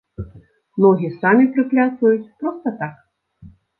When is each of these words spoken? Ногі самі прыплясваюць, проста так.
Ногі 0.85 1.11
самі 1.19 1.45
прыплясваюць, 1.57 2.25
проста 2.41 2.77
так. 2.81 2.95